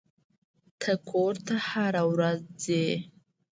ته 0.79 0.91
کور 1.09 1.33
ته 1.45 1.55
هره 1.69 2.03
ورځ 2.11 2.41
ځې. 2.63 2.87